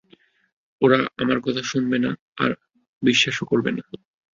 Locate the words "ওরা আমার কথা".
0.81-1.61